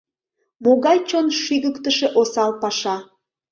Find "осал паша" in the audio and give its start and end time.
2.19-2.95